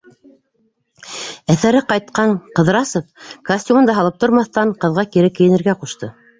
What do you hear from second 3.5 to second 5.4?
костюмын да һалып тормаҫтан, ҡыҙға кире